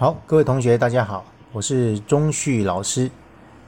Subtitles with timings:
[0.00, 3.10] 好，各位同学，大家好，我是钟旭老师。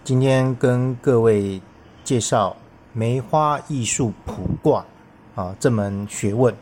[0.05, 1.61] 今天跟各位
[2.05, 2.57] 介绍
[2.93, 4.87] 梅花艺术卜卦
[5.35, 6.55] 啊这门学问。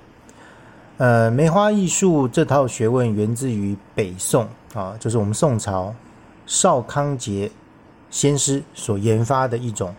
[0.97, 5.95] 呃，梅花艺术这套学问源自于北宋啊，就是我们宋朝
[6.47, 7.51] 邵康节
[8.09, 9.95] 先师所研发的一种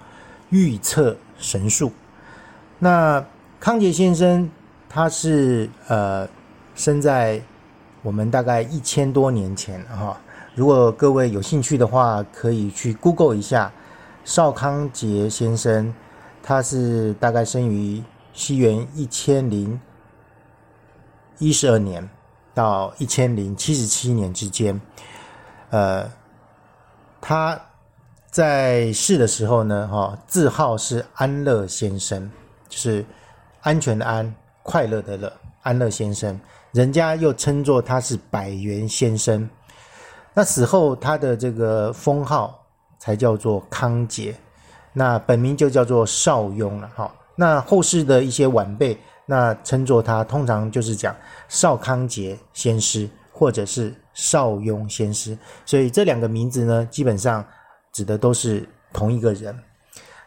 [0.50, 1.92] 预测神术。
[2.80, 3.24] 那
[3.60, 4.50] 康节先生
[4.90, 6.28] 他是呃
[6.74, 7.40] 生在。
[8.02, 10.18] 我们大概一千多年前哈，
[10.56, 13.72] 如果各位有兴趣的话，可以去 Google 一下
[14.24, 15.94] 邵康节先生，
[16.42, 19.80] 他是大概生于西元一千零
[21.40, 22.10] 一十二年
[22.54, 24.80] 到一千零七十七年之间。
[25.72, 26.10] 呃，
[27.20, 27.60] 他
[28.32, 32.32] 在世的时候呢，哈，字号是安乐先生，
[32.70, 33.06] 就是
[33.62, 36.40] 安全的安，快乐的乐，安乐先生。
[36.72, 39.50] 人家又称作他是百元先生，
[40.36, 42.64] 那死后他的这个封号
[43.00, 44.36] 才叫做康节，
[44.94, 47.12] 那本名就叫做邵雍了哈。
[47.36, 51.16] 那后世的一些晚辈那称作他，通常就是讲
[51.48, 57.44] 邵康节先师或者是邵雍先师，所以这两个名字呢，基本上
[57.92, 59.58] 指的都是同一个人。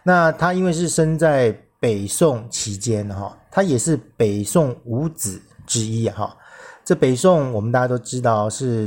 [0.02, 5.40] 那他因为是生在北宋期间哈，他也是北宋五子。
[5.72, 6.36] 之一哈，
[6.84, 8.86] 这北宋我们大家都知道是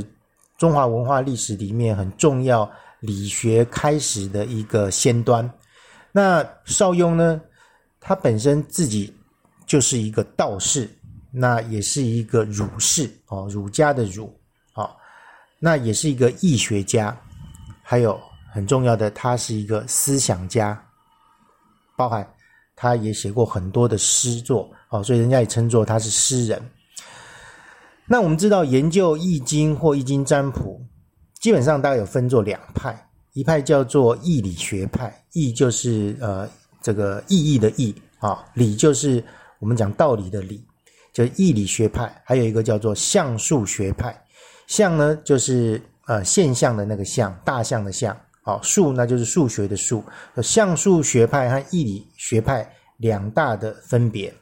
[0.56, 2.70] 中华文化历史里面很重要
[3.00, 5.50] 理学开始的一个先端。
[6.12, 7.40] 那邵雍呢，
[7.98, 9.12] 他本身自己
[9.66, 10.88] 就是一个道士，
[11.32, 14.32] 那也是一个儒士哦，儒家的儒，
[14.72, 14.96] 好，
[15.58, 17.18] 那也是一个易学家，
[17.82, 18.16] 还有
[18.52, 20.80] 很重要的，他是一个思想家，
[21.96, 22.24] 包含
[22.76, 24.70] 他也写过很多的诗作。
[24.88, 26.62] 哦，所以人家也称作他是诗人。
[28.08, 30.80] 那我们知道，研究易经或易经占卜，
[31.40, 36.48] 基本上大概有分作两派，一派叫做易理学派，易就是呃
[36.80, 39.22] 这个意义的义啊，理就是
[39.58, 40.64] 我们讲道理的理，
[41.12, 42.22] 就是易理学派。
[42.24, 44.16] 还有一个叫做象数学派，
[44.68, 50.04] 象呢就是呃现象的那个象，大象的象，好，数那就是数学的数。
[50.42, 54.32] 象数学派和易理学派两大的分别。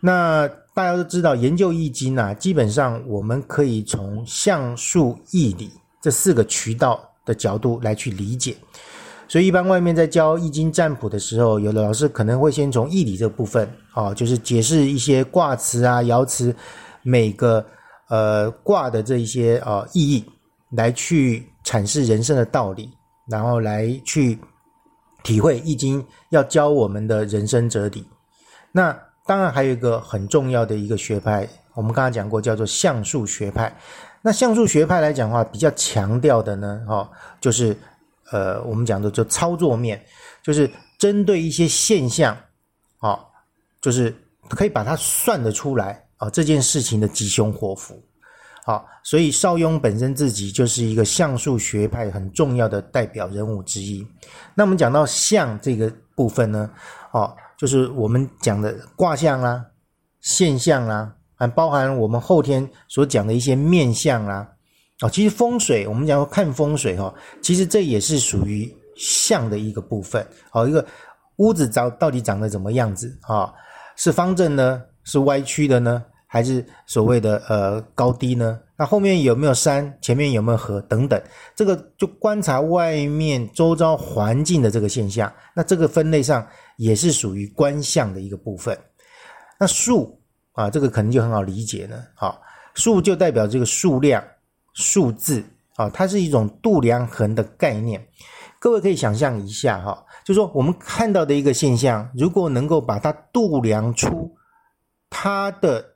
[0.00, 5.70] 那大家都知道，研究易经啊，基本上我们可以从象数易理
[6.00, 8.56] 这四个渠道的角度来去理解。
[9.26, 16.54] 所以，一般外面在教易经占卜的时候，有的老师可能会先从易理这部分啊，就是解释一些卦辞啊、爻辞
[17.02, 17.62] 每个
[18.08, 20.24] 呃卦的这一些啊意义，
[20.70, 22.88] 来去阐释人生的道理，
[23.28, 24.38] 然后来去
[25.24, 28.06] 体会易经要教我们的人生哲理。
[28.72, 33.70] 那当然，还有一个很重要的一个学派，我们刚才讲过，叫做象数学派。
[34.22, 37.06] 那象数学派来讲的话，比较强调的呢，哈，
[37.38, 37.76] 就是
[38.32, 40.02] 呃，我们讲的就操作面，
[40.42, 42.34] 就是针对一些现象，
[43.00, 43.20] 啊，
[43.82, 44.16] 就是
[44.48, 48.02] 可以把它算得出来啊，这件事情的吉凶祸福。
[48.64, 54.06] 好，所以邵雍本身自己就是一个相数学派很重要的代表人物之一。
[54.54, 56.70] 那我们讲到相这个部分呢，
[57.10, 57.36] 哦。
[57.58, 59.66] 就是我们讲的卦象啦、
[60.20, 64.48] 现象啦，还包含我们后天所讲的一些面相啦。
[65.00, 70.24] 哦，其实风水，我们讲看风水哈，其实这也是属于相的一个部分。
[70.50, 70.84] 好，一个
[71.36, 73.52] 屋子长到底长得怎么样子啊？
[73.96, 74.82] 是方正呢？
[75.04, 76.04] 是歪曲的呢？
[76.26, 78.60] 还是所谓的呃高低呢？
[78.76, 79.96] 那后面有没有山？
[80.02, 80.80] 前面有没有河？
[80.82, 81.20] 等等，
[81.56, 85.32] 这个就观察外面周遭环境的这个现象。
[85.54, 86.46] 那这个分类上
[86.78, 88.74] 也是属于观象的一个部分。
[89.60, 90.18] 那数
[90.52, 92.02] 啊，这个可能就很好理解了。
[92.14, 92.40] 好，
[92.72, 94.24] 数就代表这个数量、
[94.72, 95.44] 数字
[95.76, 98.08] 啊，它是一种度量衡的概念。
[98.58, 104.34] 各位可以想象一下哈，就说我们看到的一个现象，如果能够把它度量出
[105.10, 105.94] 它的。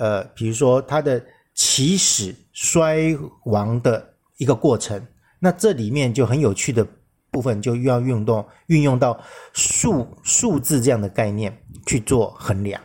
[0.00, 1.22] 呃，比如说它的
[1.54, 3.14] 起始衰
[3.44, 5.06] 亡的一个过程，
[5.38, 6.82] 那这里面就很有趣的
[7.30, 9.18] 部分，就要运动运用到
[9.52, 11.56] 数数字这样的概念
[11.86, 12.80] 去做衡量。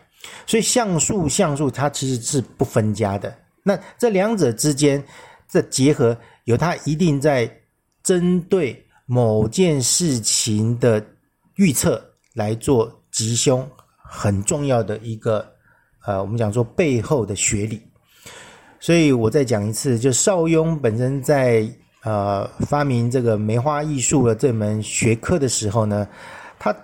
[0.46, 3.36] 所以像素像素它其实是不分家的。
[3.62, 5.02] 那这两者之间
[5.48, 7.50] 这结合，有它一定在
[8.02, 11.04] 针对某件事情的
[11.56, 12.04] 预测
[12.34, 15.46] 来做吉凶很重要的一个。
[16.06, 17.82] 呃，我们讲说背后的学理，
[18.78, 21.68] 所以我再讲一次，就邵雍本身在
[22.06, 26.06] 呃发明这个梅花艺术的这门学科的时候呢，
[26.56, 26.74] 他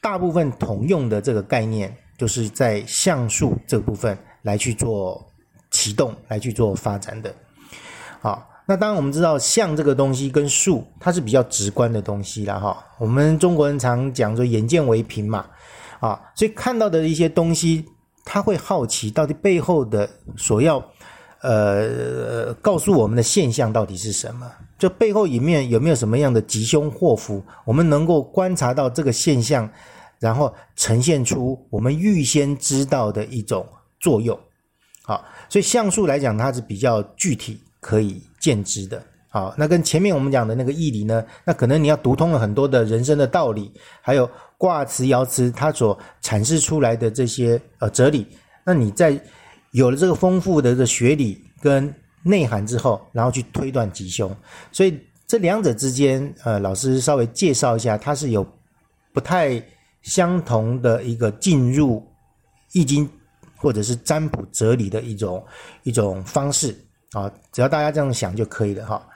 [0.00, 5.26] 大部分同用的这个概念，就是在像素这部分来去做
[5.72, 7.34] 启动，来去做发展的。
[8.20, 12.86] 好，那当然我们知道相这个东西跟术，它是比较直观的东西了哈。
[12.98, 15.46] 我们中国人常讲说眼见为凭嘛，
[15.98, 17.84] 啊，所以看到的一些东西，
[18.24, 20.78] 他会好奇到底背后的所要
[21.42, 24.50] 呃告诉我们的现象到底是什么？
[24.78, 27.42] 就背后里面有没有什么样的吉凶祸福？
[27.64, 29.68] 我们能够观察到这个现象，
[30.18, 33.66] 然后呈现出我们预先知道的一种
[33.98, 34.38] 作用。
[35.02, 39.02] 好，所以像素来讲，它是比较具体可以见之的。
[39.28, 44.28] 好，那跟前面我们讲的那个义理呢，那可能你要读通了很多的人生的道理，还有
[44.58, 48.26] 卦辞爻辞它所阐释出来的这些呃哲理，
[48.64, 49.20] 那你在
[49.72, 54.34] 有了这个丰富的这学理跟内涵之后，然后去推断吉凶。
[54.72, 58.46] 所以这两者之间，呃，老师稍微介绍一下，它是有
[59.12, 59.62] 不太
[60.02, 62.06] 相同的一个进入
[62.72, 63.08] 易经。
[63.62, 65.44] 或者是占卜哲理的一种
[65.82, 66.74] 一种方式
[67.12, 69.06] 啊，只要大家这样想就可以了哈。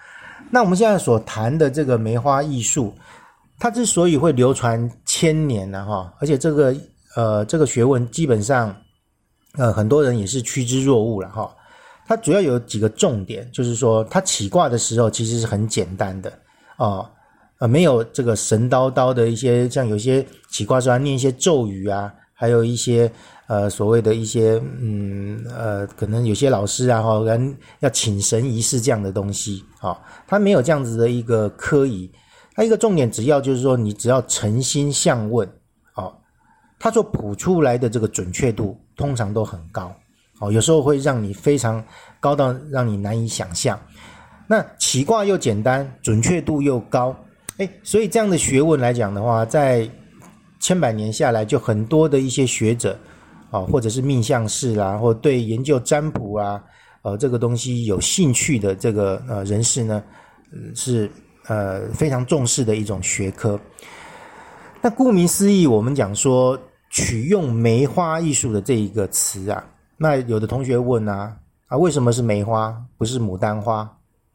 [0.51, 2.95] 那我们现在所谈的这个梅花易数，
[3.59, 6.77] 它之所以会流传千年呢哈，而且这个
[7.17, 8.77] 呃这个学问基本上
[9.57, 11.55] 呃很多人也是趋之若鹜了哈。
[12.07, 16.31] 它主要有几个重点，就是说它起卦的时候其实是很简单的
[16.77, 17.11] 啊，
[17.59, 23.11] 呃没有这个神叨叨的一些像有些起卦时候念一些咒语啊，还有一些。
[23.47, 32.11] 呃，所谓的一些嗯呃，可能有些老师啊哈，人要请神仪式这样的东西啊，他没有这样子的一个科仪。
[32.55, 35.47] 他一个重点只要就是说，你只要诚心向问，
[35.95, 36.11] 哦，
[36.79, 39.95] 他所谱出来的这个准确度通常都很高，
[40.41, 41.85] 哦，有时候会让你非常
[42.21, 43.79] 高到让你难以想象。
[44.47, 47.17] 那起卦又简单，准确度又高，
[47.59, 49.89] 哎，所以这样的学问来讲的话，在
[50.61, 52.99] 千百年下来，就很多的一些学者。
[53.51, 56.61] 啊，或者是命相士啦，或对研究占卜啊，
[57.03, 60.03] 呃，这个东西有兴趣的这个呃人士呢，
[60.75, 61.09] 是
[61.47, 63.57] 呃非常重视的一种学科。
[64.81, 66.59] 那顾名思义，我们讲说
[66.95, 69.65] 取用梅花艺术的这一个词啊，
[69.97, 71.37] 那有的同学问啊，
[71.67, 73.93] 啊，为什么是梅花，不是牡丹花，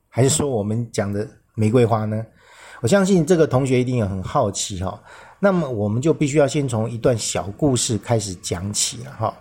[0.09, 1.25] 还是说我们讲的
[1.55, 2.21] 玫瑰花呢？
[2.81, 5.01] 我相信这个同学一定也很好奇哈。
[5.39, 9.33] 那么我们就必须要先从一段小故事开始讲起了哈。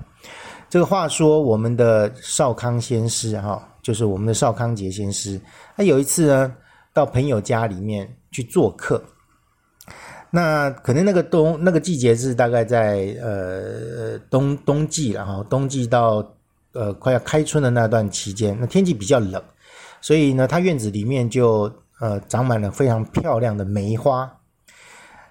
[0.70, 5.40] 这个话说，我们的少康先师哈，就是我们的少康节先师，
[5.76, 6.54] 他有一次呢，
[6.92, 9.02] 到朋友家里面去做客。
[10.30, 16.25] 那可能那个冬那个季节是大概在呃冬冬季了哈，冬季到
[16.72, 19.42] 呃快要开春的那段期间，那天气比较冷，
[20.00, 24.30] 所以呢，他院子里面就呃长满了非常漂亮的梅花。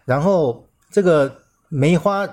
[0.03, 1.31] 然后这个
[1.69, 2.25] 梅花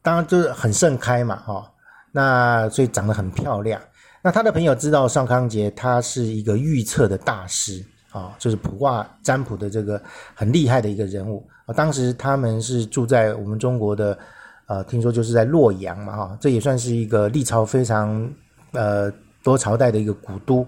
[0.00, 1.72] 当然就是很盛开嘛，哈，
[2.12, 3.80] 那所以长得很漂亮。
[4.22, 10.00] 那他的朋友知道尚康节他是一个预测的大师啊，就是卜卦占卜的这个
[10.34, 11.74] 很厉害的一个人物啊。
[11.74, 14.18] 当时他们是住在我们中国的，
[14.66, 18.32] 呃，听说就是在洛阳嘛，哈，这也算是一个历朝非常
[18.72, 20.66] 呃多朝代的一个古都。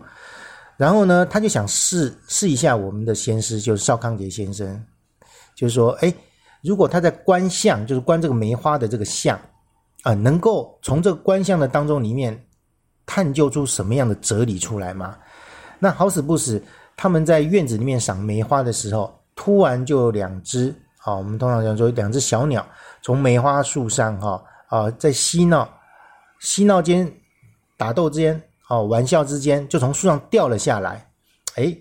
[0.77, 4.85] 然后呢，他就想试试一下我们的先师，就是邵康节先生，
[5.55, 6.15] 就是说，哎。
[6.61, 9.41] 如果他在观相，就是观这个梅花的这个相，
[10.03, 12.37] 啊，能够从这个观相的当中里面
[13.07, 15.17] 探究出什么样的哲理出来吗？
[15.79, 16.61] 那好死不死，
[16.97, 20.75] 他们在院子里面赏梅花的时候，突然就两只，
[21.05, 22.67] 啊，我们通常讲说两只小鸟
[23.03, 25.69] 从梅花树上，哈，啊，在嬉闹，
[26.41, 27.11] 嬉闹间
[27.77, 31.09] 打斗之间，哦，玩笑之间，就从树上掉了下来，
[31.57, 31.77] 哎，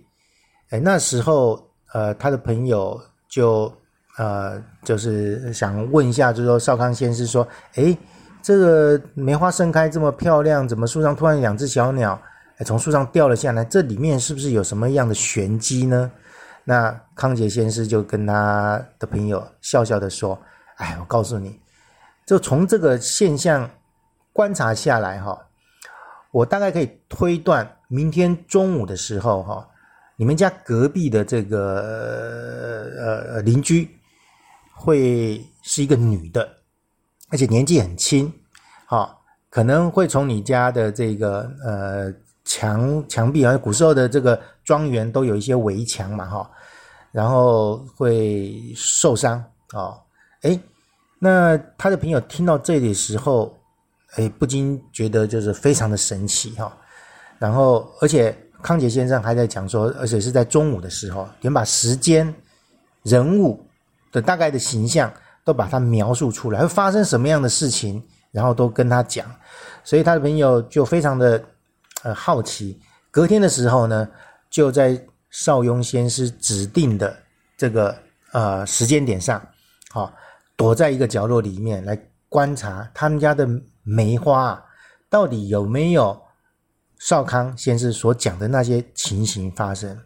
[0.70, 1.62] 哎，那时候，
[1.94, 3.72] 呃，他的朋友就。
[4.20, 7.96] 呃，就是想问一下，就是说少康先生说，哎，
[8.42, 12.20] 这个梅花盛开这么漂亮，怎么树上突然两只小鸟
[12.66, 13.64] 从树上掉了下来？
[13.66, 16.12] 这里面是不是有什么样的玄机呢？
[16.70, 20.38] 那康杰先生就跟他的朋友笑笑的说，
[20.76, 21.58] 哎，我告诉你，
[22.26, 23.70] 就从这个现象
[24.34, 25.48] 观察下来哈，
[26.32, 29.66] 我大概可以推断，明天中午的时候哈，
[30.18, 33.90] 你们家隔壁的这个呃邻居。
[34.80, 36.48] 会是一个女的，
[37.32, 38.32] 而且年纪很轻，
[38.86, 42.14] 好，可能会从你家的这个呃
[42.48, 46.50] 墙墙壁啊，古时候的这个庄园都有一些围墙嘛，哈，
[47.12, 49.38] 然后会受伤
[49.74, 49.94] 啊，
[50.42, 50.60] 哎，
[51.20, 53.56] 那他的朋友听到这里时候，
[54.16, 56.76] 哎，不禁觉得就是非常的神奇哈，
[57.38, 62.34] 然后而且康杰先生还在讲说，而且是在中午的时候，连把时间、
[63.04, 63.64] 人物。
[64.10, 65.12] 的大概的形象
[65.44, 68.02] 都把它描述出来，会发生什么样的事情，
[68.32, 69.30] 然后都跟他讲，
[69.84, 71.44] 所以他的朋友就非常的
[72.08, 72.80] 呃好奇。
[73.12, 74.08] 隔天的时候呢，
[74.50, 77.16] 就在邵雍先师指定的
[77.58, 77.96] 这个
[78.32, 79.46] 呃时间点上，
[79.90, 80.14] 好，
[80.56, 82.00] 躲在一个角落里面来
[82.30, 83.46] 观察他们家的
[83.84, 84.64] 梅花
[85.10, 86.18] 到底有没有
[87.00, 90.00] 少康先生所讲的那些情形发生。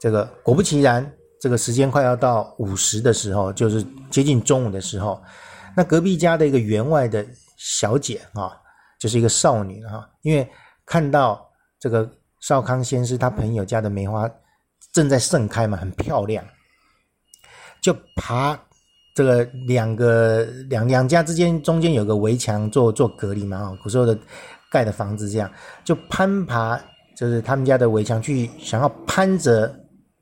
[0.00, 5.22] 这个果不其然，这个时间快要到午时的时候，就是接近中午的时候，
[5.76, 7.26] 那隔壁家的一个员外的
[7.58, 8.52] 小姐啊，
[8.98, 10.48] 就是一个少女啊，因为
[10.86, 11.46] 看到
[11.78, 12.08] 这个
[12.40, 14.30] 少康先生他朋友家的梅花
[14.92, 16.42] 正在盛开嘛，很漂亮，
[17.82, 18.58] 就爬
[19.14, 24.18] 这个两个两两家之间中间有个围墙做做隔离嘛，啊，古时候的
[24.70, 25.50] 盖的房子这样，
[25.84, 26.80] 就攀爬，
[27.16, 29.74] 就是他们家的围墙去想要攀着。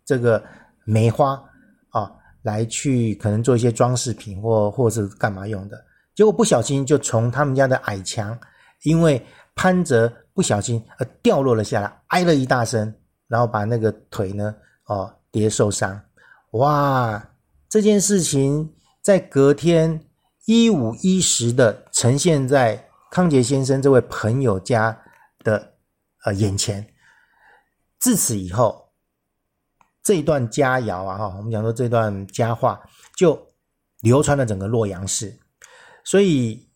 [0.06, 0.44] 这个
[0.84, 1.42] 梅花
[1.88, 5.82] 啊，来去可能做一些装饰品或或是干嘛用的，
[6.14, 8.38] 结果不小心就从他们家的矮墙，
[8.82, 12.94] 因为攀着不小心呃掉落了下来，挨了一大声，
[13.28, 15.98] 然后把那个腿呢哦跌受伤。
[16.50, 17.30] 哇，
[17.68, 20.04] 这件事情在隔天
[20.44, 25.00] 一五一十的呈现在康杰先生这位朋友家
[25.38, 25.74] 的
[26.24, 26.86] 呃眼前，
[27.98, 28.82] 自此以后。
[30.02, 32.78] 这一段佳谣啊，哈，我们讲说这段佳话
[33.16, 33.54] 就
[34.02, 35.34] 流传了整个洛阳市，
[36.04, 36.68] 所以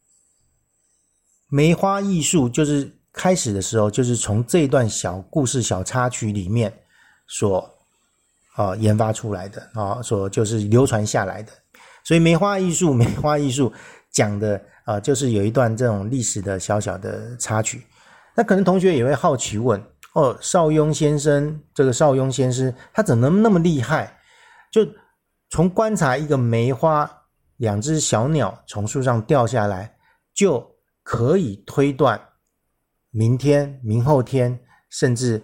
[1.46, 6.72] 梅花艺术就是开始的时候，就是从这一段小故事、小插曲里面
[7.26, 7.68] 所
[8.54, 11.52] 啊研发出来的啊，所就是流传下来的。
[12.04, 13.72] 所以梅花艺术， 梅花艺术
[14.12, 17.84] 讲的啊，就是有一段这种历史的小小的插曲。
[18.34, 19.82] 那可能同学也会好奇问。
[20.14, 24.18] 哦，邵雍先生，这个邵雍先生，他怎么那么厉害？
[24.72, 24.86] 就
[25.50, 27.08] 从观察一个梅花，
[27.58, 29.94] 两只小鸟从树上掉下来，
[30.34, 30.66] 就
[31.02, 32.20] 可以推断
[33.10, 34.58] 明天、明后天，
[34.90, 35.42] 甚至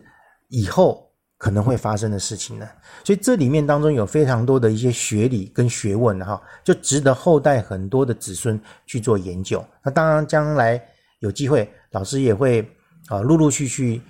[0.48, 2.68] 以后可能会发生的事情呢？
[3.04, 9.64] 所以这里面当中有非常多的一些学理跟学问哈，就值得后代很多的子孙去做研究。
[9.82, 10.80] 那当然，将来
[11.20, 12.60] 有机会，老师也会
[13.08, 14.00] 啊，陆陆续续。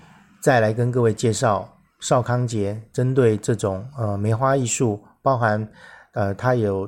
[0.40, 1.66] 再来跟各位介绍
[2.00, 5.66] 邵康节，针对这种呃梅花艺术，包含
[6.12, 6.82] 呃他有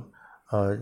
[0.51, 0.79] 呃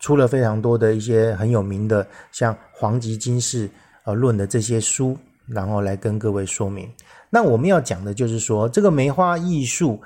[0.00, 3.68] 出了非常多的一些很有名的，像《黄极金氏》
[4.08, 5.14] 呃论的这些书，
[5.46, 6.90] 然后来跟各位说明。
[7.28, 10.00] 那我们要讲的就是说，这个梅花艺术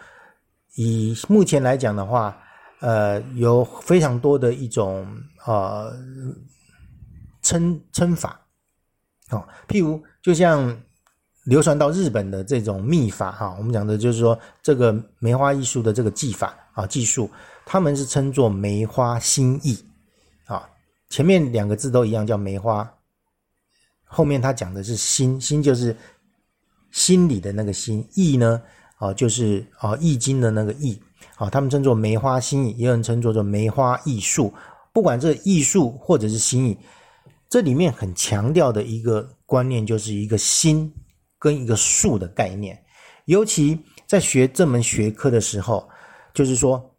[0.75, 2.37] 以目前来讲的话，
[2.81, 5.07] 呃有非常多的一种
[5.47, 5.97] 呃
[7.43, 8.41] 称称法，
[9.31, 10.77] 哦，譬如就像。
[11.45, 17.29] 流传到日本的这种秘法哈，我们讲的就是说这个梅花艺术的这个技法啊技术，
[17.67, 19.77] 他们是称作梅花心意
[20.47, 20.63] 啊，
[21.11, 22.89] 前面两个字都一样叫梅花，
[24.13, 25.97] 后面他讲的是心，心就是
[26.91, 28.63] 心里的那个心，意呢
[28.97, 31.01] 啊就是啊易经的那个易
[31.37, 34.53] 啊，他们称作梅花心意，也有人称作做梅花易术，
[34.93, 36.79] 不管这易术或者是心意，
[37.49, 40.93] 这里面很强调的一个观念就是一个心。
[41.43, 42.81] 跟一个术的概念，
[43.25, 43.77] 尤其
[44.07, 45.89] 在学这门学科的时候，
[46.33, 46.95] 就是说，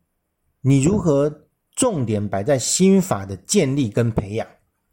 [0.59, 1.33] 你如何
[1.77, 4.45] 重点摆在心法的建立跟培养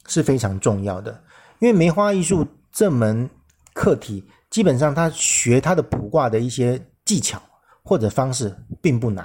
[0.07, 1.21] 是非常重要的。
[1.61, 3.29] 因为梅花艺术这门
[3.73, 7.40] 课题，基本上他学他的卜卦的一些技巧
[7.83, 9.25] 或者方式并不难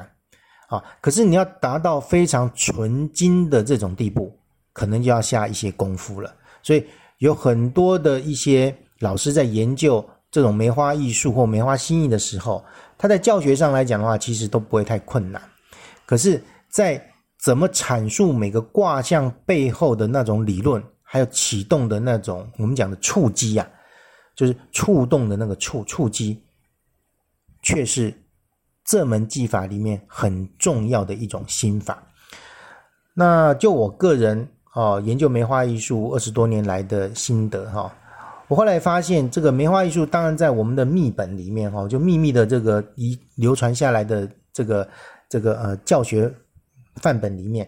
[0.68, 4.38] 啊，可是你要达到非常纯精的这种地步，
[4.72, 6.34] 可能就要下一些功夫了。
[6.62, 6.86] 所以
[7.18, 10.08] 有很多的一些老师在研究。
[10.32, 12.62] 这种梅花艺术或梅花心意的时候，
[12.98, 15.42] 他在教学上来讲的话，其实都不会太困难。
[16.06, 17.02] 可是，在
[17.42, 23.66] 怎么阐述每个卦象背后的那种理论，还有启动的那种我们讲的触机呀，
[24.36, 26.44] 就是触动的那个触触机，
[27.62, 28.14] 却是
[28.84, 32.04] 这门技法里面很重要的一种心法。
[33.14, 37.90] 那就我个人哦，研究梅花艺术二十多年来的心得哈。
[38.48, 44.88] 我后来发现，这个梅花艺术当然在我们的秘本里面哈，就秘密的这个遗流传下来的这个
[45.30, 46.32] 这个呃教学
[46.98, 47.68] 范本里面，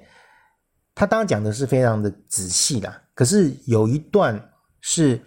[0.97, 2.99] 他当然讲的是非常的仔细啦。
[3.13, 4.51] 可是有一段
[4.81, 5.23] 是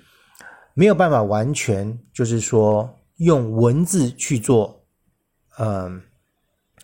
[0.74, 4.84] 没有办法完全就是说用文字去做
[5.58, 6.02] 嗯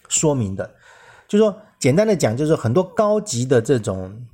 [0.09, 0.73] 说明的，
[1.27, 4.25] 就是说简单的讲，就是很多高级的这种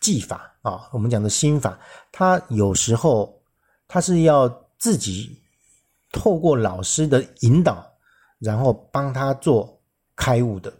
[0.00, 0.46] 技法。
[0.62, 1.78] 啊，我们讲的心法，
[2.10, 3.42] 它有时候
[3.86, 4.48] 它是要
[4.78, 5.38] 自己
[6.10, 7.86] 透过老师的引导，
[8.38, 9.78] 然后帮他做
[10.16, 10.72] 开悟的，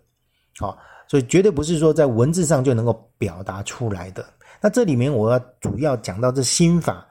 [0.58, 0.78] 好，
[1.10, 4.24] 所以绝对不是说在文字上就能够表达出来的。
[4.60, 7.04] 那这里面我要主要讲到这心法，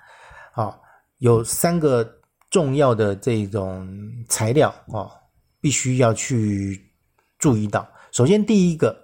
[0.53, 0.74] 啊，
[1.18, 2.10] 有三个
[2.50, 3.86] 重要的这种
[4.29, 5.12] 材料哦，
[5.60, 6.82] 必须要去
[7.39, 7.86] 注意到。
[8.13, 8.98] 首先，第一个，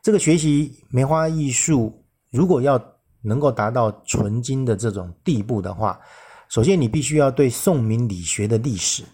[0.00, 2.82] 这个学习梅花艺术，如果要
[3.20, 6.00] 能够达到纯精的这种地步的话，
[6.48, 9.04] 首先你必须要对宋明理学的历史，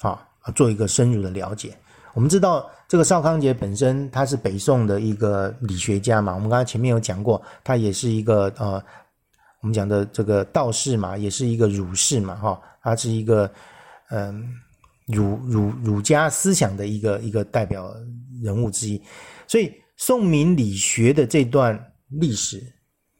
[0.00, 1.76] 啊，做一个深入的了解。
[2.14, 8.82] 我们知道，这个邵康节本身他是北宋的一个理学家嘛，我们刚才前面有讲过，他也是一个呃，
[9.60, 13.50] 我们讲的这个道士嘛，也是一个儒士嘛，哈，他是一个
[14.10, 14.48] 嗯
[15.06, 17.94] 儒儒儒家思想的一个一个代表。
[18.42, 18.98] 人物之一，
[19.46, 22.58] 所以宋明理学的这段历史，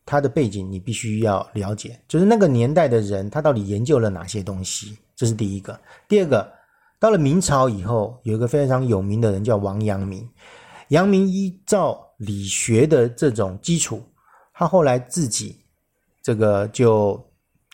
[0.07, 5.79] 它的背景你必须要了解，就是那个年代的人他到底研究了哪些东西，这是第一个。
[6.09, 6.51] 第二个，
[7.01, 10.29] 到了明朝以后，有一个非常有名的人叫王阳明，
[10.89, 14.01] 阳明依照理学的这种基础，
[14.53, 15.59] 他后来自己
[16.23, 17.21] 这个就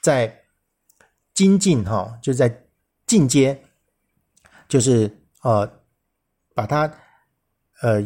[0.00, 0.35] 在
[1.35, 2.49] 精进哈，就在
[3.04, 3.61] 进阶，
[4.68, 5.71] 就是呃
[6.54, 6.90] 把他。
[7.83, 8.02] 呃，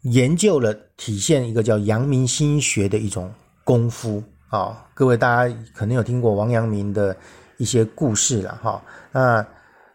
[0.00, 3.30] 研究了体现一个叫阳明心学的一种
[3.62, 7.14] 功夫啊，各位大家可能有听过王阳明的
[7.58, 8.82] 一些故事了哈。
[9.12, 9.46] 那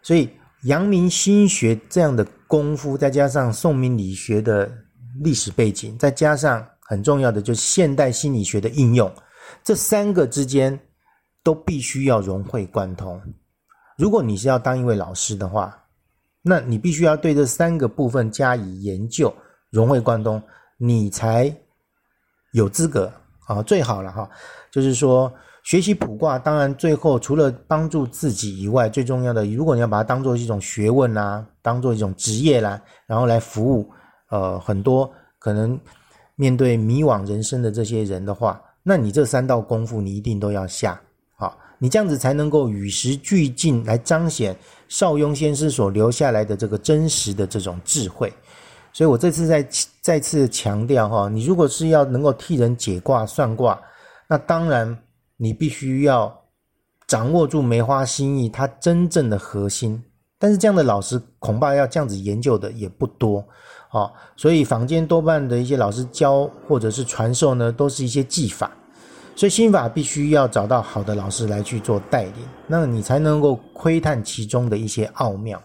[0.04, 0.30] 所以
[0.64, 4.70] 阳明心学这样的功夫，再加上宋明理学的
[5.22, 9.12] 历史背景，再加上很重要的就是现代心理学的应用，
[9.64, 10.78] 这三个之间
[11.44, 13.22] 都必须要融会贯通。
[13.98, 15.78] 如果你是要当一位老师的话，
[16.42, 19.34] 那你必须要对这三个部分加以研究，
[19.70, 20.42] 融会贯通，
[20.78, 21.54] 你才
[22.54, 23.12] 有资格
[23.46, 24.30] 啊，最好了哈。
[24.72, 25.32] 就是说，
[25.70, 33.88] 学习卜卦，当然最后除了帮助自己以外，最重要的，如果你要把它当做一种学问啊，当做一种职业啦，然后来服务
[34.32, 35.80] 呃很多可能
[36.34, 41.00] 面对迷惘人生的这些人的话，那你这三道功夫你一定都要下。
[41.38, 48.34] 好你这样子才能够与时俱进，来彰显邵雍先师所留下来的这个真实的这种智慧。
[48.92, 49.68] 所以我这次再
[50.02, 53.80] 再次强调哈，你如果是要能够替人解卦算卦，
[54.28, 54.98] 那当然
[55.42, 56.42] 你必须要
[57.08, 60.04] 掌握住梅花心意它真正的核心。
[60.38, 63.46] 但是这样的老师恐怕要这样子研究的也不多
[63.90, 68.72] 啊，所以坊间多半的一些老师教或者是传授呢，都是一些技法。
[69.36, 72.34] 所以心法必须要找到好的老师来去做带领，
[72.68, 75.62] 那你才能够窥探其中的一些奥妙。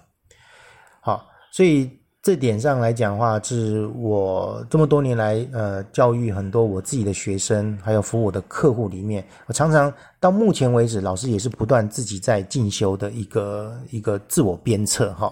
[1.00, 1.90] 好，所以
[2.24, 15.30] 这点上来讲的话，是我这么多年来呃教育很多我自己的学生，还有服务我的客户里面，我常常到目前为止，老师也是不断自己在进修的一个一个自我鞭策哈，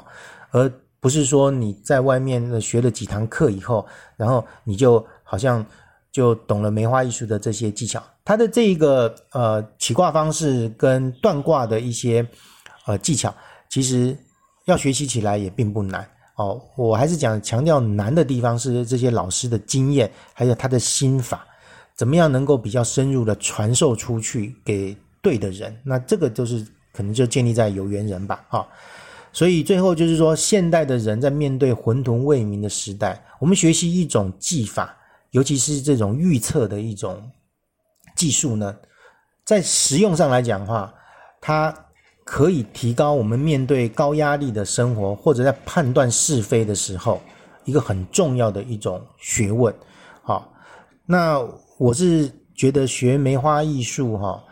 [0.50, 5.64] 而不是说你在外面学了几堂课以后，然后你就好像。
[6.12, 12.22] 就懂了梅花艺术的这些技巧，它的这一个呃起卦方式跟断卦的一些
[12.85, 13.35] 呃技巧，
[13.70, 14.14] 其实
[14.66, 16.61] 要学习起来也并不难哦。
[16.77, 21.47] 我还是讲强调难的地方是这些老师的经验，还有他的心法，
[21.95, 25.77] 怎么样能够比较深入的传授出去给对的人？
[25.85, 28.66] 那这个就是可能就建立在有缘人吧，哈。
[29.33, 34.97] 所以最后就是说，现代的人在面对混沌未明的时代，我们学习一种技法。
[35.31, 37.18] 尤其是这种预测的一种
[38.14, 38.77] 技术呢，
[39.47, 40.92] 在实用上来讲的话，
[41.40, 41.75] 它
[42.25, 47.21] 可以提高我们面对高压力的生活，或者在判断是非的时候，
[47.65, 49.75] 一个很重要的一种学问。
[50.23, 50.53] 好，
[51.07, 51.41] 那
[51.79, 54.43] 我是觉得学梅花艺术哈，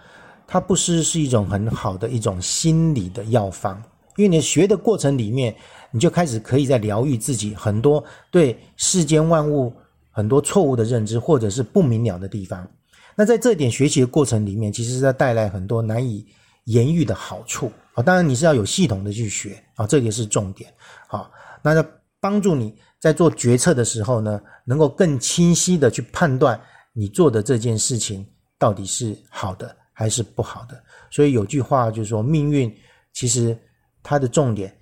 [0.47, 3.83] 它不失是一种很好的一种心理的药方，
[4.17, 5.55] 因为你学的过程里面，
[5.91, 9.73] 你就开始可以在疗愈自己很多对世间万物。
[10.13, 12.69] 很多错误的认知，或者是不明了的地方，
[13.15, 16.27] 那在这点学习的过程里面，其实是在带来很多难以
[16.64, 18.03] 言喻的好处啊。
[18.03, 20.73] 当然，你是要有系统的去学啊，这也是重点
[21.09, 21.31] 啊。
[21.62, 21.85] 那要
[22.20, 26.61] 帮助你在做决策的时候呢，能够更清晰的去判断
[26.92, 28.27] 你做的这件事情
[28.59, 30.83] 到底是好的还是不好的。
[31.11, 32.75] 所以有句话就是说，命运
[33.12, 33.59] 其实
[34.03, 34.75] 它的重点，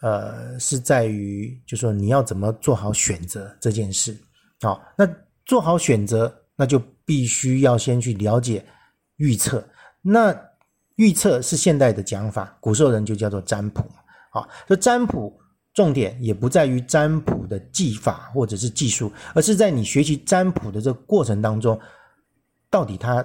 [0.00, 4.16] 呃，是在于就是说你要怎么做好选择这件事。
[4.60, 5.08] 好，那
[5.44, 8.64] 做好选择，那就必须要先去了解
[9.16, 9.66] 预测。
[10.00, 10.32] 那
[10.96, 13.84] 预测是现代的讲法，古时候人就叫做占卜。
[14.30, 15.38] 好，这占卜
[15.74, 21.78] 重点也不在于占卜的技法或者是技术，而是在你学习占卜的这个过程当中，
[22.70, 23.24] 到底他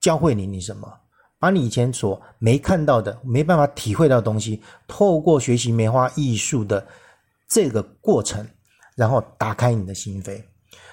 [0.00, 0.90] 教会你你什么？
[1.38, 6.86] 把你以前所没看到的、没办法体会到的东西，透过学习梅花艺术的
[7.46, 8.46] 这个过程，
[8.96, 10.42] 然后打开你的心扉。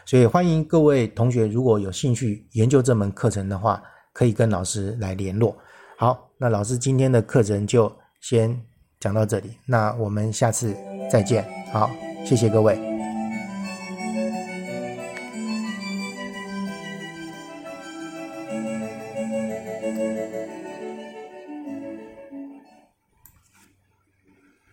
[0.05, 3.81] 所以欢迎各位同学，如果有兴趣研究这门课程的话，
[4.11, 5.57] 可以跟老师来联络。
[5.97, 6.49] 好，那。
[6.49, 8.61] 老师今天的课程就先
[8.99, 10.75] 讲到这里，那我们下次
[11.09, 11.45] 再见。
[11.71, 11.89] 好，
[12.25, 12.92] 谢谢各位。